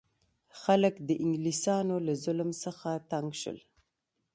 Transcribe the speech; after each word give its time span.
خلک 0.61 0.93
د 1.07 1.09
انګلیسانو 1.23 1.95
له 2.05 2.13
ظلم 2.23 2.49
څخه 2.63 2.89
تنګ 3.11 3.29
شول. 3.41 3.59